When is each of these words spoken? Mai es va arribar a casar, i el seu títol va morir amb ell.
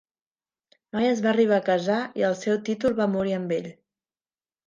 Mai 0.95 1.09
es 1.09 1.19
va 1.25 1.29
arribar 1.31 1.59
a 1.59 1.65
casar, 1.67 1.99
i 2.21 2.25
el 2.31 2.35
seu 2.41 2.57
títol 2.71 2.97
va 3.01 3.09
morir 3.17 3.35
amb 3.35 3.55
ell. 3.59 3.71